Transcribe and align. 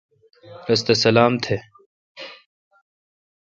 رس 0.67 0.81
تھ 0.85 0.91
سلام 1.03 1.33
تھ۔ 1.43 1.47